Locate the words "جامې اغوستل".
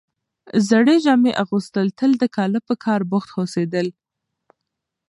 1.05-1.87